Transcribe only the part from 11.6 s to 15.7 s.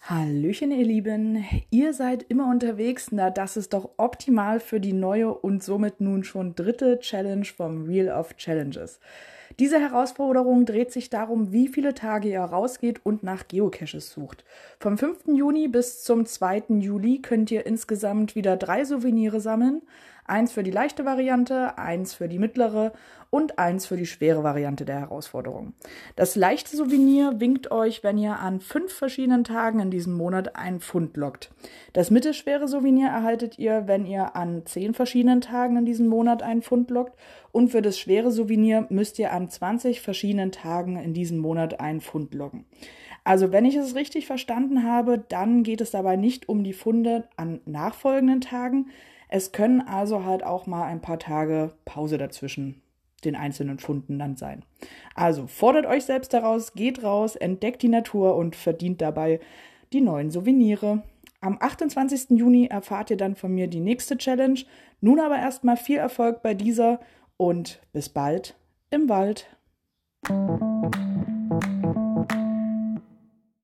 viele Tage ihr rausgeht und nach Geocaches sucht. Vom 5. Juni